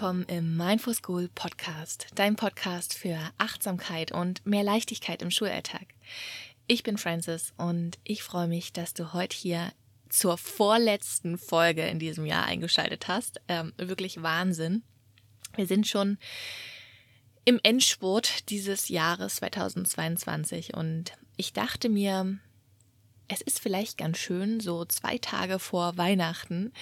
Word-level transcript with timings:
willkommen 0.00 0.24
im 0.28 0.56
Mindful 0.56 0.94
School 0.94 1.28
Podcast, 1.34 2.06
dein 2.14 2.34
Podcast 2.34 2.94
für 2.94 3.18
Achtsamkeit 3.36 4.12
und 4.12 4.46
mehr 4.46 4.62
Leichtigkeit 4.62 5.20
im 5.20 5.30
Schulalltag. 5.30 5.88
Ich 6.66 6.82
bin 6.82 6.96
Francis 6.96 7.52
und 7.58 7.98
ich 8.02 8.22
freue 8.22 8.48
mich, 8.48 8.72
dass 8.72 8.94
du 8.94 9.12
heute 9.12 9.36
hier 9.36 9.70
zur 10.08 10.38
vorletzten 10.38 11.36
Folge 11.36 11.86
in 11.86 11.98
diesem 11.98 12.24
Jahr 12.24 12.46
eingeschaltet 12.46 13.08
hast. 13.08 13.42
Ähm, 13.46 13.74
wirklich 13.76 14.22
Wahnsinn. 14.22 14.84
Wir 15.54 15.66
sind 15.66 15.86
schon 15.86 16.16
im 17.44 17.60
Endspurt 17.62 18.48
dieses 18.48 18.88
Jahres 18.88 19.36
2022 19.36 20.72
und 20.72 21.12
ich 21.36 21.52
dachte 21.52 21.90
mir, 21.90 22.38
es 23.28 23.42
ist 23.42 23.60
vielleicht 23.60 23.98
ganz 23.98 24.16
schön, 24.16 24.60
so 24.60 24.86
zwei 24.86 25.18
Tage 25.18 25.58
vor 25.58 25.98
Weihnachten 25.98 26.72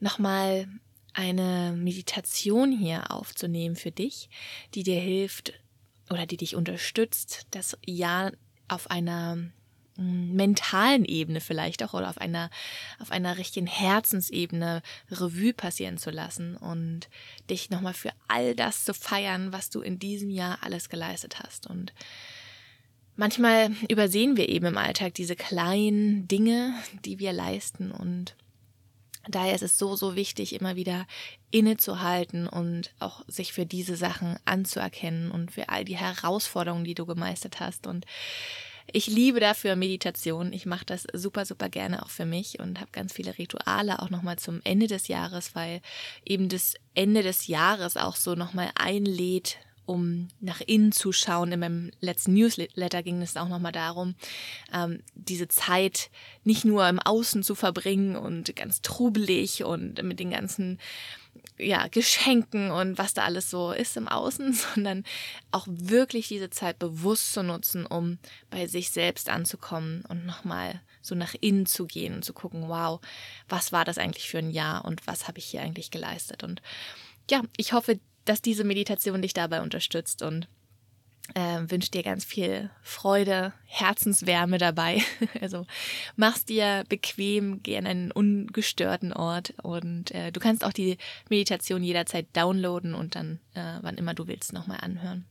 nochmal 0.00 0.66
eine 1.18 1.74
Meditation 1.76 2.70
hier 2.70 3.10
aufzunehmen 3.10 3.74
für 3.74 3.90
dich, 3.90 4.30
die 4.74 4.84
dir 4.84 5.00
hilft 5.00 5.52
oder 6.10 6.26
die 6.26 6.36
dich 6.36 6.54
unterstützt, 6.54 7.48
das 7.50 7.76
Jahr 7.84 8.30
auf 8.68 8.88
einer 8.88 9.34
mm, 9.96 10.36
mentalen 10.36 11.04
Ebene 11.04 11.40
vielleicht 11.40 11.82
auch 11.82 11.92
oder 11.92 12.08
auf 12.08 12.18
einer 12.18 12.50
auf 13.00 13.10
einer 13.10 13.36
richtigen 13.36 13.66
Herzensebene 13.66 14.80
Revue 15.10 15.52
passieren 15.52 15.98
zu 15.98 16.10
lassen 16.10 16.56
und 16.56 17.08
dich 17.50 17.68
nochmal 17.68 17.94
für 17.94 18.12
all 18.28 18.54
das 18.54 18.84
zu 18.84 18.94
feiern, 18.94 19.52
was 19.52 19.70
du 19.70 19.80
in 19.80 19.98
diesem 19.98 20.30
Jahr 20.30 20.58
alles 20.62 20.88
geleistet 20.88 21.40
hast. 21.40 21.66
Und 21.66 21.92
manchmal 23.16 23.72
übersehen 23.88 24.36
wir 24.36 24.48
eben 24.48 24.66
im 24.66 24.78
Alltag 24.78 25.14
diese 25.14 25.34
kleinen 25.34 26.28
Dinge, 26.28 26.74
die 27.04 27.18
wir 27.18 27.32
leisten 27.32 27.90
und 27.90 28.36
Daher 29.28 29.54
ist 29.54 29.62
es 29.62 29.78
so, 29.78 29.96
so 29.96 30.16
wichtig, 30.16 30.54
immer 30.54 30.76
wieder 30.76 31.06
innezuhalten 31.50 32.46
und 32.48 32.92
auch 32.98 33.22
sich 33.28 33.52
für 33.52 33.66
diese 33.66 33.96
Sachen 33.96 34.38
anzuerkennen 34.44 35.30
und 35.30 35.52
für 35.52 35.68
all 35.68 35.84
die 35.84 35.96
Herausforderungen, 35.96 36.84
die 36.84 36.94
du 36.94 37.06
gemeistert 37.06 37.60
hast. 37.60 37.86
Und 37.86 38.06
ich 38.90 39.06
liebe 39.06 39.38
dafür 39.38 39.76
Meditation. 39.76 40.52
Ich 40.52 40.64
mache 40.64 40.86
das 40.86 41.06
super, 41.12 41.44
super 41.44 41.68
gerne 41.68 42.02
auch 42.02 42.08
für 42.08 42.24
mich 42.24 42.58
und 42.58 42.80
habe 42.80 42.90
ganz 42.90 43.12
viele 43.12 43.36
Rituale 43.36 44.00
auch 44.00 44.08
nochmal 44.08 44.38
zum 44.38 44.62
Ende 44.64 44.86
des 44.86 45.08
Jahres, 45.08 45.54
weil 45.54 45.82
eben 46.24 46.48
das 46.48 46.74
Ende 46.94 47.22
des 47.22 47.46
Jahres 47.48 47.98
auch 47.98 48.16
so 48.16 48.34
nochmal 48.34 48.70
einlädt, 48.74 49.58
um 49.88 50.28
nach 50.40 50.60
innen 50.60 50.92
zu 50.92 51.12
schauen. 51.12 51.50
In 51.50 51.60
meinem 51.60 51.90
letzten 52.00 52.34
Newsletter 52.34 53.02
ging 53.02 53.22
es 53.22 53.36
auch 53.36 53.48
nochmal 53.48 53.72
darum, 53.72 54.14
ähm, 54.72 55.02
diese 55.14 55.48
Zeit 55.48 56.10
nicht 56.44 56.64
nur 56.66 56.86
im 56.86 57.00
Außen 57.00 57.42
zu 57.42 57.54
verbringen 57.54 58.14
und 58.14 58.54
ganz 58.54 58.82
trubelig 58.82 59.64
und 59.64 60.02
mit 60.02 60.20
den 60.20 60.30
ganzen 60.30 60.78
ja, 61.56 61.88
Geschenken 61.88 62.70
und 62.70 62.98
was 62.98 63.14
da 63.14 63.24
alles 63.24 63.48
so 63.50 63.72
ist 63.72 63.96
im 63.96 64.08
Außen, 64.08 64.52
sondern 64.74 65.04
auch 65.50 65.66
wirklich 65.68 66.28
diese 66.28 66.50
Zeit 66.50 66.78
bewusst 66.78 67.32
zu 67.32 67.42
nutzen, 67.42 67.86
um 67.86 68.18
bei 68.50 68.66
sich 68.66 68.90
selbst 68.90 69.30
anzukommen 69.30 70.04
und 70.08 70.26
nochmal 70.26 70.82
so 71.00 71.14
nach 71.14 71.34
innen 71.40 71.64
zu 71.64 71.86
gehen 71.86 72.14
und 72.14 72.24
zu 72.24 72.34
gucken, 72.34 72.68
wow, 72.68 73.00
was 73.48 73.72
war 73.72 73.86
das 73.86 73.96
eigentlich 73.96 74.28
für 74.28 74.38
ein 74.38 74.50
Jahr 74.50 74.84
und 74.84 75.06
was 75.06 75.26
habe 75.26 75.38
ich 75.38 75.46
hier 75.46 75.62
eigentlich 75.62 75.90
geleistet? 75.90 76.44
Und 76.44 76.60
ja, 77.30 77.42
ich 77.56 77.72
hoffe, 77.72 77.98
dass 78.28 78.42
diese 78.42 78.64
Meditation 78.64 79.22
dich 79.22 79.34
dabei 79.34 79.62
unterstützt 79.62 80.22
und 80.22 80.48
äh, 81.34 81.60
wünsche 81.68 81.90
dir 81.90 82.02
ganz 82.02 82.24
viel 82.24 82.70
Freude, 82.82 83.52
Herzenswärme 83.64 84.58
dabei. 84.58 85.02
Also 85.40 85.66
mach's 86.16 86.44
dir 86.44 86.84
bequem, 86.88 87.62
geh 87.62 87.76
an 87.76 87.86
einen 87.86 88.12
ungestörten 88.12 89.12
Ort 89.12 89.54
und 89.62 90.10
äh, 90.12 90.32
du 90.32 90.40
kannst 90.40 90.64
auch 90.64 90.72
die 90.72 90.98
Meditation 91.28 91.82
jederzeit 91.82 92.26
downloaden 92.32 92.94
und 92.94 93.14
dann, 93.14 93.40
äh, 93.54 93.78
wann 93.82 93.96
immer 93.96 94.14
du 94.14 94.26
willst, 94.26 94.52
nochmal 94.52 94.78
anhören. 94.80 95.26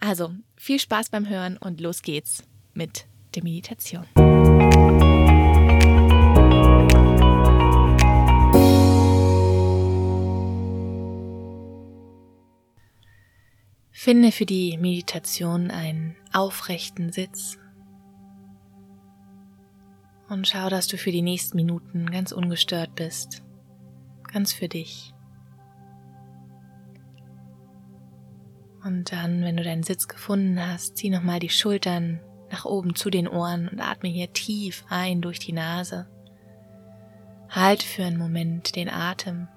Also 0.00 0.32
viel 0.56 0.78
Spaß 0.78 1.10
beim 1.10 1.28
Hören 1.28 1.56
und 1.56 1.80
los 1.80 2.02
geht's 2.02 2.44
mit 2.74 3.06
der 3.34 3.42
Meditation. 3.42 4.06
Finde 14.00 14.30
für 14.30 14.46
die 14.46 14.78
Meditation 14.78 15.72
einen 15.72 16.14
aufrechten 16.32 17.10
Sitz 17.10 17.58
und 20.28 20.46
schau, 20.46 20.68
dass 20.68 20.86
du 20.86 20.96
für 20.96 21.10
die 21.10 21.20
nächsten 21.20 21.56
Minuten 21.56 22.08
ganz 22.08 22.30
ungestört 22.30 22.94
bist, 22.94 23.42
ganz 24.32 24.52
für 24.52 24.68
dich. 24.68 25.12
Und 28.84 29.10
dann, 29.10 29.42
wenn 29.42 29.56
du 29.56 29.64
deinen 29.64 29.82
Sitz 29.82 30.06
gefunden 30.06 30.64
hast, 30.64 30.96
zieh 30.96 31.10
nochmal 31.10 31.40
die 31.40 31.50
Schultern 31.50 32.20
nach 32.52 32.66
oben 32.66 32.94
zu 32.94 33.10
den 33.10 33.26
Ohren 33.26 33.66
und 33.66 33.80
atme 33.80 34.08
hier 34.08 34.32
tief 34.32 34.84
ein 34.88 35.22
durch 35.22 35.40
die 35.40 35.52
Nase. 35.52 36.08
Halte 37.48 37.84
für 37.84 38.04
einen 38.04 38.18
Moment 38.18 38.76
den 38.76 38.90
Atem. 38.90 39.48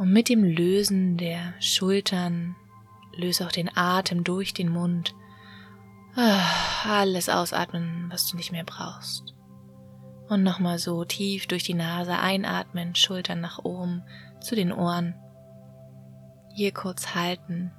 Und 0.00 0.14
mit 0.14 0.30
dem 0.30 0.42
Lösen 0.42 1.18
der 1.18 1.52
Schultern 1.60 2.56
Löse 3.14 3.44
auch 3.44 3.52
den 3.52 3.68
Atem 3.76 4.24
durch 4.24 4.54
den 4.54 4.70
Mund. 4.70 5.14
Ah, 6.16 6.40
alles 6.84 7.28
ausatmen, 7.28 8.06
was 8.08 8.26
du 8.26 8.38
nicht 8.38 8.50
mehr 8.50 8.64
brauchst. 8.64 9.34
Und 10.30 10.42
nochmal 10.42 10.78
so 10.78 11.04
tief 11.04 11.46
durch 11.48 11.64
die 11.64 11.74
Nase 11.74 12.18
einatmen, 12.18 12.94
Schultern 12.94 13.42
nach 13.42 13.58
oben 13.58 14.02
zu 14.40 14.54
den 14.54 14.72
Ohren. 14.72 15.16
Hier 16.54 16.72
kurz 16.72 17.14
halten. 17.14 17.70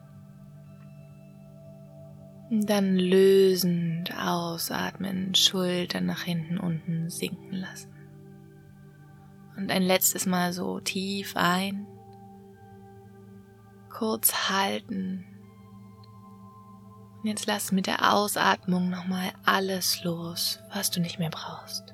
Dann 2.52 2.98
lösend 2.98 4.16
ausatmen, 4.16 5.34
Schultern 5.34 6.06
nach 6.06 6.22
hinten 6.22 6.60
unten 6.60 7.10
sinken 7.10 7.54
lassen. 7.54 7.92
Und 9.58 9.72
ein 9.72 9.82
letztes 9.82 10.28
Mal 10.28 10.54
so 10.54 10.80
tief 10.80 11.36
ein 11.36 11.88
kurz 13.92 14.50
halten. 14.50 15.26
Und 17.22 17.28
jetzt 17.28 17.46
lass 17.46 17.72
mit 17.72 17.86
der 17.86 18.14
Ausatmung 18.14 18.90
nochmal 18.90 19.32
alles 19.46 20.04
los, 20.04 20.60
was 20.74 20.90
du 20.90 21.00
nicht 21.00 21.20
mehr 21.20 21.30
brauchst. 21.30 21.94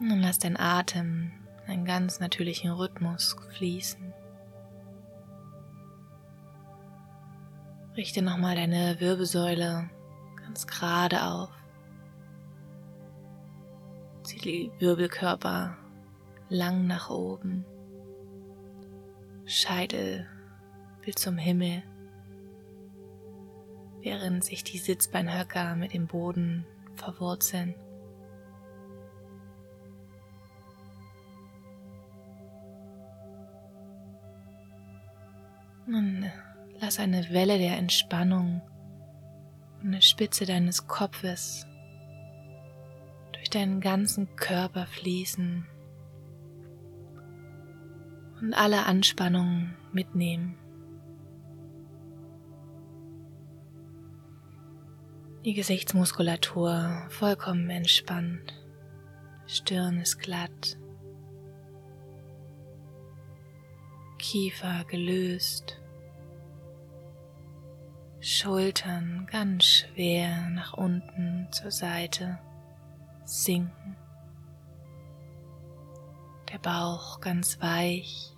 Und 0.00 0.20
lass 0.20 0.38
dein 0.38 0.58
Atem 0.58 1.32
einen 1.66 1.84
ganz 1.84 2.20
natürlichen 2.20 2.70
Rhythmus 2.70 3.36
fließen. 3.56 4.14
Richte 7.96 8.22
nochmal 8.22 8.54
deine 8.54 9.00
Wirbelsäule 9.00 9.90
ganz 10.36 10.66
gerade 10.68 11.24
auf. 11.24 11.50
Zieh 14.22 14.38
die 14.38 14.72
Wirbelkörper 14.78 15.76
lang 16.48 16.86
nach 16.86 17.10
oben, 17.10 17.64
Scheitel 19.44 20.26
will 21.04 21.14
zum 21.14 21.38
Himmel, 21.38 21.82
während 24.02 24.44
sich 24.44 24.64
die 24.64 24.78
Sitzbeinhöcker 24.78 25.74
mit 25.76 25.94
dem 25.94 26.06
Boden 26.06 26.66
verwurzeln. 26.94 27.74
Und 35.86 36.30
lass 36.80 36.98
eine 36.98 37.30
Welle 37.30 37.56
der 37.56 37.78
Entspannung 37.78 38.60
von 39.80 39.92
der 39.92 40.02
Spitze 40.02 40.44
deines 40.44 40.86
Kopfes 40.86 41.66
durch 43.32 43.48
deinen 43.48 43.80
ganzen 43.80 44.36
Körper 44.36 44.86
fließen 44.86 45.66
und 48.40 48.54
alle 48.54 48.86
Anspannungen 48.86 49.76
mitnehmen. 49.92 50.56
Die 55.44 55.54
Gesichtsmuskulatur 55.54 57.06
vollkommen 57.08 57.70
entspannt. 57.70 58.54
Stirn 59.46 60.00
ist 60.00 60.18
glatt. 60.18 60.78
Kiefer 64.18 64.84
gelöst. 64.88 65.80
Schultern 68.20 69.28
ganz 69.30 69.64
schwer 69.64 70.50
nach 70.50 70.74
unten 70.74 71.46
zur 71.52 71.70
Seite 71.70 72.38
sinken 73.24 73.96
der 76.58 76.70
Bauch 76.70 77.20
ganz 77.20 77.60
weich. 77.60 78.34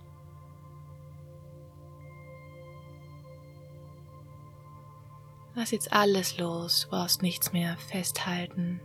Lass 5.55 5.73
jetzt 5.73 5.93
alles 5.93 6.39
los, 6.39 6.83
du 6.83 6.91
brauchst 6.91 7.23
nichts 7.23 7.53
mehr 7.53 7.77
festhalten. 7.77 8.81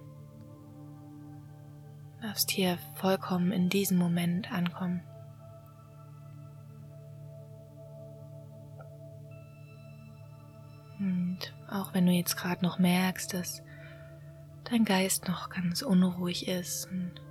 darfst 2.22 2.50
hier 2.50 2.78
vollkommen 2.96 3.52
in 3.52 3.70
diesem 3.70 3.98
Moment 3.98 4.52
ankommen. 4.52 5.02
Und 10.98 11.54
auch 11.70 11.94
wenn 11.94 12.06
du 12.08 12.12
jetzt 12.12 12.36
gerade 12.36 12.64
noch 12.64 12.80
merkst, 12.80 13.34
dass 13.34 13.62
dein 14.64 14.86
Geist 14.86 15.28
noch 15.28 15.50
ganz 15.50 15.84
unruhig 15.84 16.48
ist 16.48 16.90
und 16.90 17.22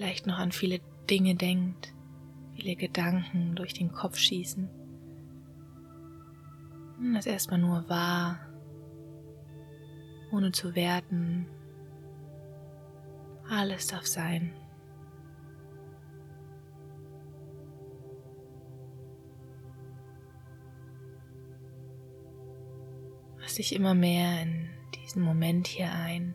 vielleicht 0.00 0.26
noch 0.26 0.38
an 0.38 0.50
viele 0.50 0.80
Dinge 1.10 1.34
denkt, 1.34 1.92
viele 2.54 2.74
Gedanken 2.74 3.54
durch 3.54 3.74
den 3.74 3.92
Kopf 3.92 4.16
schießen, 4.16 4.66
nimm 6.98 7.12
das 7.12 7.26
erstmal 7.26 7.60
nur 7.60 7.86
wahr, 7.90 8.38
ohne 10.32 10.52
zu 10.52 10.74
werten. 10.74 11.46
Alles 13.50 13.88
darf 13.88 14.06
sein. 14.06 14.54
Lass 23.38 23.56
dich 23.56 23.74
immer 23.74 23.92
mehr 23.92 24.44
in 24.44 24.70
diesen 24.94 25.20
Moment 25.20 25.66
hier 25.66 25.92
ein. 25.92 26.34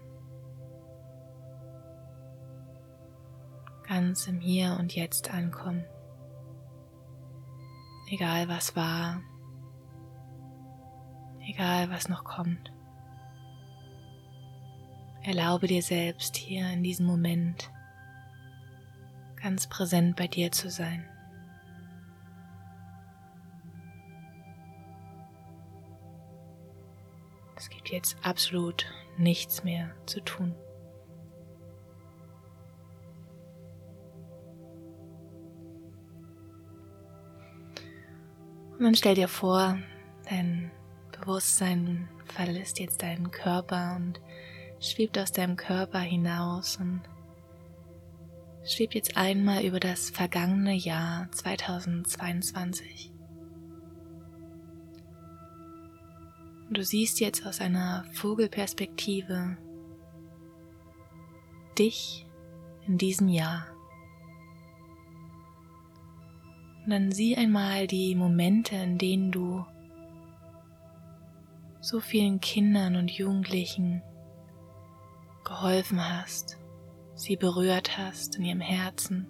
Ganz 3.87 4.27
im 4.27 4.39
Hier 4.39 4.77
und 4.79 4.95
Jetzt 4.95 5.31
ankommen. 5.31 5.85
Egal 8.09 8.47
was 8.47 8.75
war, 8.75 9.21
egal 11.47 11.89
was 11.89 12.09
noch 12.09 12.23
kommt. 12.23 12.71
Erlaube 15.23 15.67
dir 15.67 15.81
selbst 15.81 16.35
hier 16.35 16.69
in 16.71 16.83
diesem 16.83 17.05
Moment 17.05 17.71
ganz 19.41 19.67
präsent 19.67 20.15
bei 20.15 20.27
dir 20.27 20.51
zu 20.51 20.69
sein. 20.69 21.07
Es 27.55 27.69
gibt 27.69 27.89
jetzt 27.89 28.17
absolut 28.23 28.85
nichts 29.17 29.63
mehr 29.63 29.95
zu 30.05 30.19
tun. 30.21 30.55
Und 38.77 38.83
dann 38.83 38.95
stell 38.95 39.15
dir 39.15 39.27
vor, 39.27 39.77
dein 40.29 40.71
Bewusstsein 41.17 42.09
verlässt 42.25 42.79
jetzt 42.79 43.01
deinen 43.01 43.31
Körper 43.31 43.95
und 43.95 44.19
schwebt 44.79 45.17
aus 45.17 45.31
deinem 45.31 45.55
Körper 45.55 45.99
hinaus 45.99 46.77
und 46.77 47.01
schwebt 48.65 48.95
jetzt 48.95 49.15
einmal 49.15 49.63
über 49.63 49.79
das 49.79 50.09
vergangene 50.09 50.73
Jahr 50.73 51.31
2022. 51.31 53.11
Und 56.67 56.77
du 56.77 56.83
siehst 56.83 57.19
jetzt 57.19 57.45
aus 57.45 57.61
einer 57.61 58.05
Vogelperspektive 58.13 59.57
dich 61.77 62.25
in 62.87 62.97
diesem 62.97 63.29
Jahr. 63.29 63.67
Und 66.85 66.91
dann 66.91 67.11
sieh 67.11 67.35
einmal 67.35 67.87
die 67.87 68.15
Momente, 68.15 68.75
in 68.75 68.97
denen 68.97 69.31
du 69.31 69.65
so 71.81 71.99
vielen 71.99 72.39
Kindern 72.39 72.95
und 72.95 73.11
Jugendlichen 73.11 74.01
geholfen 75.43 75.99
hast, 76.01 76.57
sie 77.15 77.35
berührt 77.35 77.97
hast 77.97 78.37
in 78.37 78.45
ihrem 78.45 78.61
Herzen, 78.61 79.27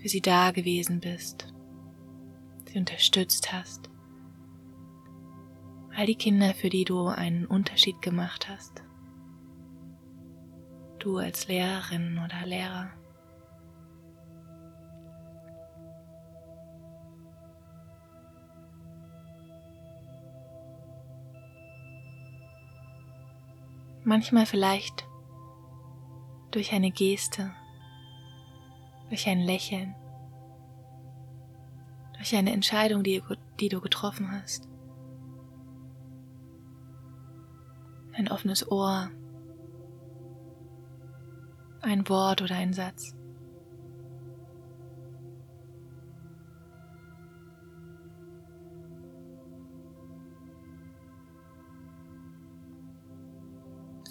für 0.00 0.08
sie 0.08 0.20
da 0.20 0.50
gewesen 0.50 1.00
bist, 1.00 1.52
sie 2.66 2.78
unterstützt 2.78 3.52
hast 3.52 3.92
all 5.94 6.06
die 6.06 6.14
Kinder, 6.14 6.54
für 6.54 6.70
die 6.70 6.84
du 6.84 7.06
einen 7.06 7.46
Unterschied 7.46 8.00
gemacht 8.00 8.48
hast. 8.48 8.82
Du 10.98 11.18
als 11.18 11.48
Lehrerin 11.48 12.20
oder 12.24 12.46
Lehrer. 12.46 12.90
Manchmal 24.04 24.46
vielleicht 24.46 25.06
durch 26.50 26.72
eine 26.72 26.90
Geste, 26.90 27.52
durch 29.08 29.28
ein 29.28 29.40
Lächeln, 29.40 29.94
durch 32.16 32.34
eine 32.34 32.52
Entscheidung, 32.52 33.02
die, 33.02 33.22
die 33.60 33.68
du 33.68 33.80
getroffen 33.80 34.30
hast. 34.32 34.72
ein 38.14 38.30
offenes 38.30 38.70
Ohr, 38.70 39.10
ein 41.80 42.08
Wort 42.08 42.42
oder 42.42 42.54
ein 42.54 42.72
Satz. 42.72 43.14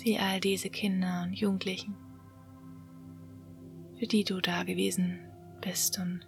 Sieh 0.04 0.18
all 0.18 0.40
diese 0.40 0.72
Kinder 0.72 1.22
und 1.22 1.34
Jugendlichen, 1.34 1.96
für 4.00 4.08
die 4.08 4.24
du 4.24 4.42
da 4.42 4.64
gewesen 4.64 5.20
bist 5.62 6.00
und 6.00 6.22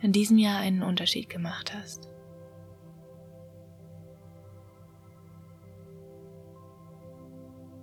in 0.00 0.12
diesem 0.12 0.38
Jahr 0.38 0.60
einen 0.60 0.84
Unterschied 0.84 1.28
gemacht 1.28 1.74
hast. 1.74 2.08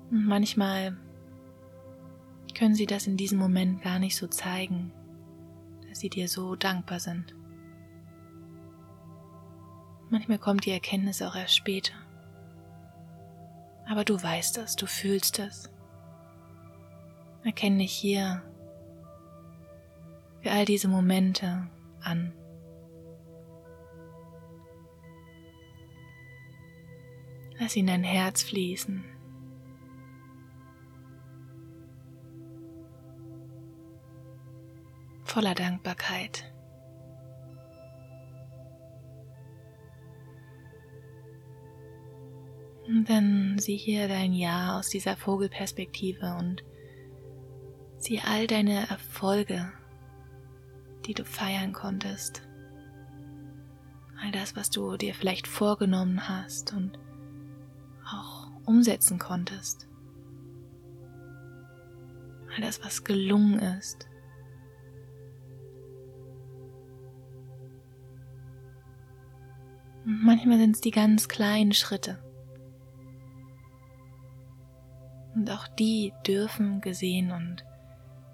Und 0.09 0.25
manchmal 0.25 0.97
können 2.57 2.75
sie 2.75 2.85
das 2.85 3.05
in 3.05 3.17
diesem 3.17 3.37
Moment 3.37 3.81
gar 3.81 3.99
nicht 3.99 4.15
so 4.15 4.27
zeigen, 4.27 4.93
dass 5.89 5.99
sie 5.99 6.09
dir 6.09 6.29
so 6.29 6.55
dankbar 6.55 7.01
sind. 7.01 7.35
Manchmal 10.09 10.39
kommt 10.39 10.65
die 10.65 10.71
Erkenntnis 10.71 11.21
auch 11.21 11.35
erst 11.35 11.57
später. 11.57 12.04
Aber 13.87 14.03
du 14.03 14.21
weißt 14.21 14.57
das, 14.57 14.75
du 14.75 14.87
fühlst 14.87 15.39
das. 15.39 15.69
Erkenne 17.43 17.79
dich 17.79 17.93
hier 17.93 18.41
für 20.41 20.51
all 20.51 20.65
diese 20.65 20.87
Momente 20.87 21.67
an. 22.01 22.33
Lass 27.59 27.75
ihn 27.75 27.87
dein 27.87 28.03
Herz 28.03 28.43
fließen. 28.43 29.15
voller 35.35 35.53
Dankbarkeit. 35.53 36.54
Dann 43.03 43.59
sieh 43.59 43.75
hier 43.75 44.07
dein 44.07 44.31
Jahr 44.31 44.79
aus 44.79 44.89
dieser 44.89 45.17
Vogelperspektive 45.17 46.37
und 46.39 46.63
sieh 47.97 48.21
all 48.21 48.47
deine 48.47 48.87
Erfolge, 48.89 49.71
die 51.05 51.13
du 51.13 51.25
feiern 51.25 51.73
konntest. 51.73 52.43
All 54.21 54.31
das, 54.31 54.55
was 54.55 54.69
du 54.69 54.95
dir 54.95 55.13
vielleicht 55.13 55.47
vorgenommen 55.47 56.29
hast 56.29 56.73
und 56.73 56.97
auch 58.05 58.49
umsetzen 58.65 59.19
konntest. 59.19 59.87
All 62.55 62.61
das, 62.61 62.81
was 62.83 63.03
gelungen 63.03 63.59
ist. 63.59 64.07
Manchmal 70.05 70.59
sind 70.59 70.75
es 70.75 70.81
die 70.81 70.91
ganz 70.91 71.27
kleinen 71.27 71.73
Schritte. 71.73 72.24
Und 75.45 75.51
auch 75.51 75.67
die 75.67 76.11
dürfen 76.25 76.81
gesehen 76.81 77.29
und 77.29 77.63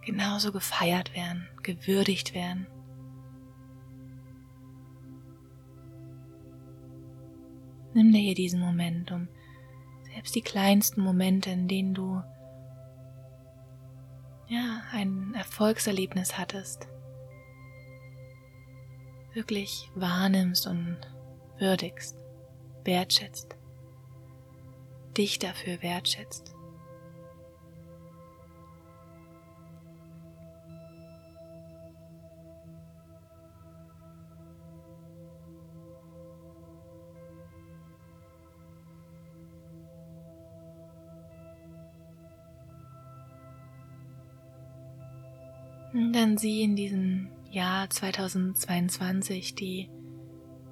genauso 0.02 0.54
gefeiert 0.54 1.14
werden, 1.14 1.46
gewürdigt 1.62 2.34
werden. 2.34 2.68
Nimm 7.94 8.14
dir 8.14 8.20
hier 8.20 8.34
diesen 8.34 8.62
Moment, 8.62 9.12
um 9.12 9.28
selbst 10.14 10.34
die 10.36 10.42
kleinsten 10.42 11.02
Momente, 11.02 11.50
in 11.50 11.68
denen 11.68 11.94
du 11.94 12.24
ja 14.48 14.82
ein 14.94 15.34
Erfolgserlebnis 15.34 16.38
hattest, 16.38 16.88
wirklich 19.34 19.92
wahrnimmst 19.96 20.66
und 20.66 20.98
würdigst, 21.58 22.16
wertschätzt, 22.86 23.58
dich 25.18 25.40
dafür 25.40 25.82
wertschätzt. 25.82 26.56
Dann 45.94 46.38
sieh 46.38 46.64
in 46.64 46.76
diesem 46.76 47.30
Jahr 47.50 47.90
2022 47.90 49.56
die 49.56 49.90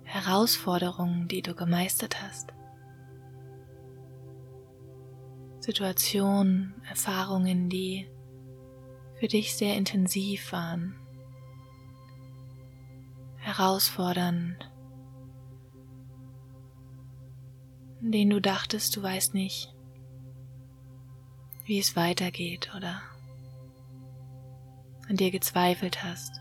Herausforderungen, 0.03 1.27
die 1.27 1.41
du 1.41 1.53
gemeistert 1.55 2.21
hast. 2.21 2.53
Situationen, 5.59 6.73
Erfahrungen, 6.87 7.69
die 7.69 8.09
für 9.19 9.27
dich 9.27 9.55
sehr 9.55 9.75
intensiv 9.75 10.53
waren, 10.53 10.95
herausfordernd, 13.37 14.71
in 18.01 18.11
denen 18.13 18.31
du 18.31 18.39
dachtest, 18.39 18.95
du 18.95 19.03
weißt 19.03 19.33
nicht, 19.33 19.75
wie 21.65 21.77
es 21.77 21.97
weitergeht 21.97 22.71
oder 22.75 23.01
an 25.09 25.15
dir 25.15 25.31
gezweifelt 25.31 26.03
hast, 26.03 26.39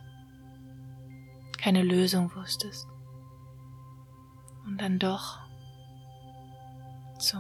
keine 1.59 1.83
Lösung 1.83 2.35
wusstest 2.35 2.87
und 4.67 4.81
dann 4.81 4.99
doch 4.99 5.39
zu 7.19 7.39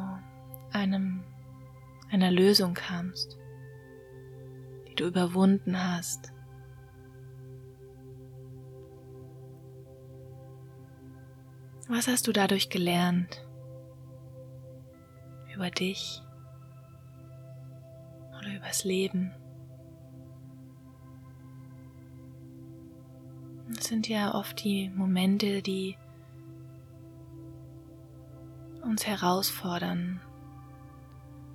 einem 0.73 1.23
einer 2.11 2.31
Lösung 2.31 2.73
kamst, 2.73 3.39
die 4.89 4.95
du 4.95 5.07
überwunden 5.07 5.79
hast. 5.79 6.33
Was 11.89 12.09
hast 12.09 12.27
du 12.27 12.33
dadurch 12.33 12.71
gelernt 12.71 13.47
über 15.55 15.71
dich 15.71 16.23
oder 18.39 18.57
übers 18.57 18.85
Leben? 18.85 19.33
Sind 23.85 24.09
ja 24.09 24.35
oft 24.35 24.63
die 24.65 24.91
Momente, 24.91 25.63
die 25.63 25.97
uns 28.83 29.07
herausfordern, 29.07 30.21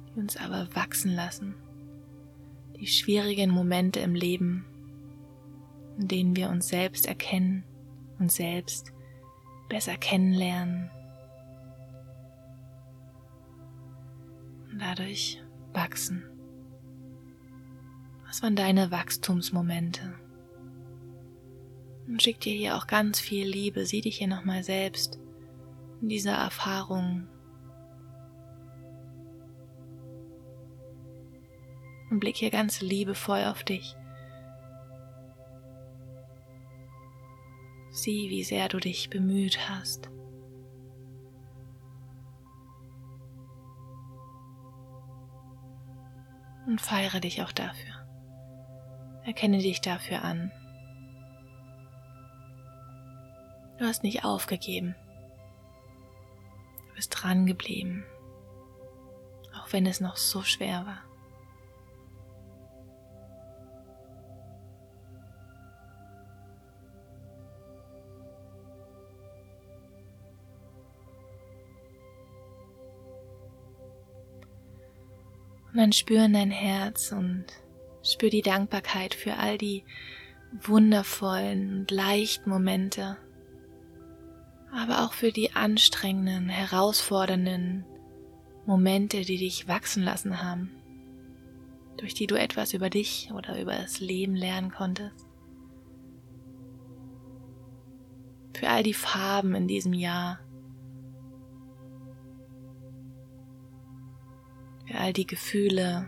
die 0.07 0.19
uns 0.19 0.37
aber 0.37 0.67
wachsen 0.75 1.13
lassen. 1.13 1.55
Die 2.79 2.87
schwierigen 2.87 3.49
Momente 3.49 3.99
im 3.99 4.15
Leben, 4.15 4.65
in 5.97 6.07
denen 6.07 6.35
wir 6.35 6.49
uns 6.49 6.67
selbst 6.67 7.07
erkennen, 7.07 7.63
uns 8.19 8.35
selbst 8.35 8.93
besser 9.69 9.97
kennenlernen 9.97 10.89
und 14.71 14.79
dadurch 14.79 15.41
wachsen. 15.73 16.23
Was 18.25 18.41
waren 18.41 18.55
deine 18.55 18.91
Wachstumsmomente? 18.91 20.22
Und 22.07 22.21
schick 22.21 22.39
dir 22.39 22.53
hier 22.53 22.75
auch 22.75 22.87
ganz 22.87 23.19
viel 23.19 23.47
Liebe, 23.47 23.85
sieh 23.85 24.01
dich 24.01 24.17
hier 24.17 24.27
nochmal 24.27 24.63
selbst 24.63 25.19
in 26.01 26.09
dieser 26.09 26.33
Erfahrung 26.33 27.27
und 32.13 32.19
blick 32.19 32.37
hier 32.37 32.51
ganz 32.51 32.81
liebevoll 32.81 33.43
auf 33.45 33.63
dich. 33.63 33.95
Sieh, 37.91 38.29
wie 38.29 38.43
sehr 38.43 38.69
du 38.69 38.79
dich 38.79 39.09
bemüht 39.09 39.69
hast. 39.69 40.09
Und 46.67 46.79
feiere 46.79 47.19
dich 47.19 47.41
auch 47.43 47.51
dafür. 47.51 47.93
Erkenne 49.25 49.59
dich 49.59 49.81
dafür 49.81 50.23
an. 50.23 50.51
Du 53.77 53.85
hast 53.85 54.03
nicht 54.03 54.23
aufgegeben. 54.23 54.95
Du 56.89 56.95
bist 56.95 57.09
dran 57.09 57.45
geblieben, 57.45 58.05
auch 59.59 59.73
wenn 59.73 59.85
es 59.85 59.99
noch 59.99 60.15
so 60.15 60.43
schwer 60.43 60.85
war. 60.85 61.03
Und 75.73 75.79
dann 75.79 75.91
spür 75.91 76.25
in 76.25 76.33
dein 76.33 76.51
Herz 76.51 77.11
und 77.11 77.45
spür 78.03 78.29
die 78.29 78.43
Dankbarkeit 78.43 79.15
für 79.15 79.37
all 79.37 79.57
die 79.57 79.83
wundervollen 80.61 81.79
und 81.79 81.91
leichten 81.91 82.47
Momente, 82.51 83.17
aber 84.73 85.03
auch 85.03 85.13
für 85.13 85.31
die 85.31 85.55
anstrengenden, 85.55 86.49
herausfordernden 86.49 87.85
Momente, 88.65 89.21
die 89.21 89.37
dich 89.37 89.67
wachsen 89.67 90.03
lassen 90.03 90.41
haben, 90.41 90.71
durch 91.97 92.13
die 92.13 92.27
du 92.27 92.35
etwas 92.35 92.73
über 92.73 92.89
dich 92.89 93.31
oder 93.33 93.61
über 93.61 93.73
das 93.73 93.99
Leben 93.99 94.35
lernen 94.35 94.71
konntest. 94.71 95.27
Für 98.55 98.69
all 98.69 98.83
die 98.83 98.93
Farben 98.93 99.53
in 99.53 99.67
diesem 99.67 99.93
Jahr, 99.93 100.39
für 104.87 104.97
all 104.97 105.13
die 105.13 105.27
Gefühle. 105.27 106.07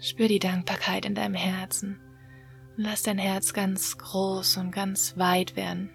Spür 0.00 0.28
die 0.28 0.38
Dankbarkeit 0.38 1.04
in 1.04 1.14
deinem 1.14 1.34
Herzen 1.34 2.00
und 2.80 2.86
lass 2.86 3.02
dein 3.02 3.18
Herz 3.18 3.52
ganz 3.52 3.98
groß 3.98 4.56
und 4.56 4.70
ganz 4.70 5.18
weit 5.18 5.54
werden. 5.54 5.90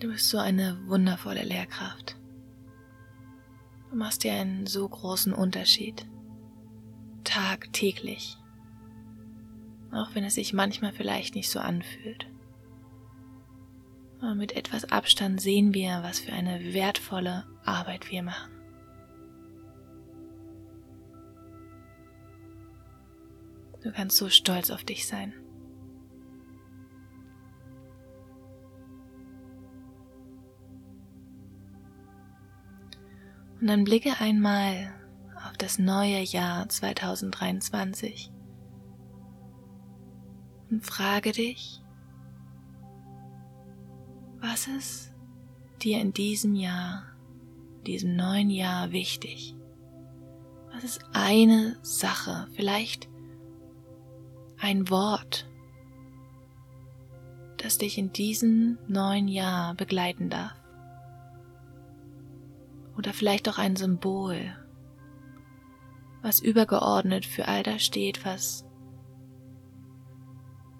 Du 0.00 0.08
bist 0.08 0.30
so 0.30 0.38
eine 0.38 0.80
wundervolle 0.88 1.44
Lehrkraft. 1.44 2.16
Du 3.90 3.96
machst 3.96 4.24
dir 4.24 4.32
einen 4.32 4.66
so 4.66 4.88
großen 4.88 5.32
Unterschied. 5.32 6.06
Tagtäglich 7.22 8.36
auch 9.92 10.14
wenn 10.14 10.24
es 10.24 10.34
sich 10.34 10.52
manchmal 10.52 10.92
vielleicht 10.92 11.34
nicht 11.34 11.50
so 11.50 11.60
anfühlt. 11.60 12.26
Aber 14.20 14.34
mit 14.34 14.56
etwas 14.56 14.90
Abstand 14.90 15.40
sehen 15.40 15.74
wir, 15.74 16.00
was 16.02 16.20
für 16.20 16.32
eine 16.32 16.72
wertvolle 16.72 17.44
Arbeit 17.64 18.10
wir 18.10 18.22
machen. 18.22 18.51
Du 23.82 23.90
kannst 23.90 24.16
so 24.16 24.28
stolz 24.28 24.70
auf 24.70 24.84
dich 24.84 25.06
sein. 25.06 25.32
Und 33.60 33.68
dann 33.68 33.84
blicke 33.84 34.18
einmal 34.18 34.92
auf 35.36 35.56
das 35.56 35.78
neue 35.78 36.20
Jahr 36.20 36.68
2023 36.68 38.32
und 40.70 40.84
frage 40.84 41.30
dich, 41.30 41.80
was 44.40 44.66
ist 44.66 45.14
dir 45.80 46.00
in 46.00 46.12
diesem 46.12 46.56
Jahr, 46.56 47.04
diesem 47.86 48.16
neuen 48.16 48.50
Jahr 48.50 48.90
wichtig? 48.90 49.56
Was 50.72 50.82
ist 50.82 51.04
eine 51.12 51.78
Sache, 51.82 52.48
vielleicht 52.54 53.11
ein 54.62 54.88
Wort, 54.90 55.48
das 57.56 57.78
dich 57.78 57.98
in 57.98 58.12
diesem 58.12 58.78
neuen 58.86 59.26
Jahr 59.26 59.74
begleiten 59.74 60.30
darf? 60.30 60.54
Oder 62.96 63.12
vielleicht 63.12 63.48
auch 63.48 63.58
ein 63.58 63.74
Symbol, 63.74 64.56
was 66.22 66.38
übergeordnet 66.38 67.26
für 67.26 67.48
all 67.48 67.64
das 67.64 67.82
steht, 67.82 68.24
was 68.24 68.64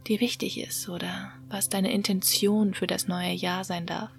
dir 0.07 0.21
wichtig 0.21 0.61
ist 0.61 0.89
oder 0.89 1.33
was 1.49 1.69
deine 1.69 1.93
Intention 1.93 2.75
für 2.75 2.87
das 2.87 3.09
neue 3.09 3.33
Jahr 3.33 3.65
sein 3.65 3.87
darf. 3.87 4.13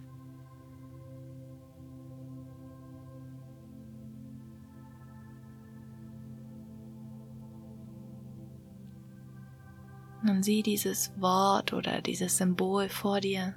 Nun 10.23 10.41
sieh 10.41 10.63
dieses 10.63 11.11
Wort 11.19 11.73
oder 11.73 12.01
dieses 12.01 12.37
Symbol 12.37 12.89
vor 12.89 13.19
dir 13.19 13.55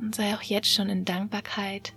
und 0.00 0.14
sei 0.14 0.34
auch 0.34 0.42
jetzt 0.42 0.72
schon 0.72 0.88
in 0.88 1.04
Dankbarkeit 1.04 1.94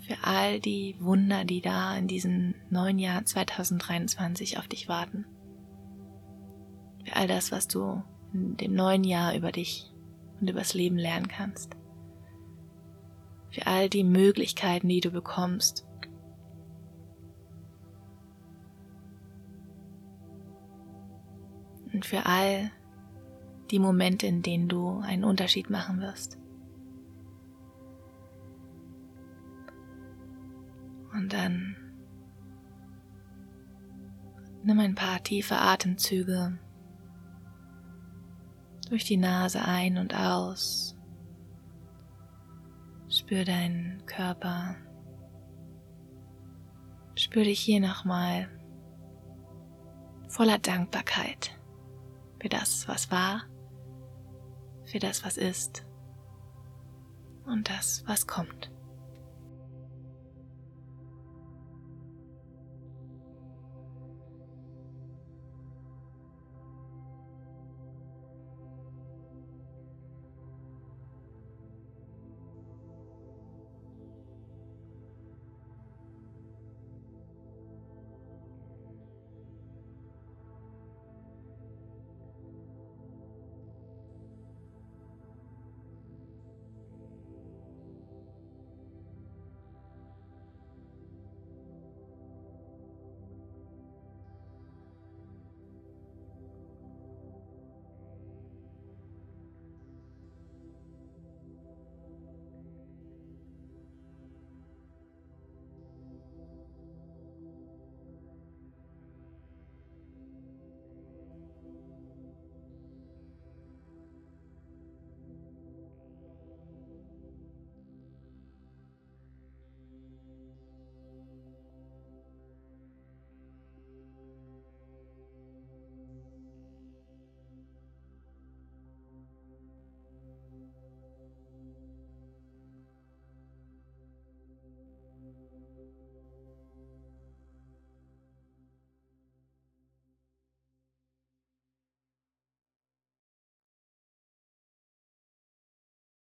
für 0.00 0.16
all 0.22 0.60
die 0.60 0.96
Wunder, 0.98 1.44
die 1.44 1.60
da 1.60 1.96
in 1.96 2.08
diesem 2.08 2.54
neuen 2.68 2.98
Jahr 2.98 3.24
2023 3.24 4.58
auf 4.58 4.68
dich 4.68 4.88
warten 4.88 5.24
für 7.06 7.16
all 7.16 7.28
das, 7.28 7.52
was 7.52 7.68
du 7.68 8.02
in 8.32 8.56
dem 8.56 8.74
neuen 8.74 9.04
Jahr 9.04 9.34
über 9.34 9.52
dich 9.52 9.92
und 10.40 10.50
übers 10.50 10.74
Leben 10.74 10.98
lernen 10.98 11.28
kannst. 11.28 11.76
Für 13.50 13.66
all 13.66 13.88
die 13.88 14.04
Möglichkeiten, 14.04 14.88
die 14.88 15.00
du 15.00 15.10
bekommst. 15.10 15.85
Und 21.96 22.04
für 22.04 22.26
all 22.26 22.70
die 23.70 23.78
Momente, 23.78 24.26
in 24.26 24.42
denen 24.42 24.68
du 24.68 24.98
einen 24.98 25.24
Unterschied 25.24 25.70
machen 25.70 25.98
wirst. 25.98 26.36
Und 31.14 31.32
dann 31.32 31.74
nimm 34.62 34.78
ein 34.78 34.94
paar 34.94 35.22
tiefe 35.22 35.56
Atemzüge 35.56 36.58
durch 38.90 39.04
die 39.04 39.16
Nase 39.16 39.64
ein 39.64 39.96
und 39.96 40.14
aus. 40.14 40.98
Spür 43.08 43.46
deinen 43.46 44.04
Körper. 44.04 44.76
Spür 47.14 47.44
dich 47.44 47.60
hier 47.60 47.80
nochmal 47.80 48.50
voller 50.28 50.58
Dankbarkeit 50.58 51.56
für 52.46 52.50
das, 52.50 52.86
was 52.86 53.10
war, 53.10 53.42
für 54.84 55.00
das, 55.00 55.24
was 55.24 55.36
ist 55.36 55.84
und 57.44 57.68
das, 57.68 58.04
was 58.06 58.28
kommt. 58.28 58.70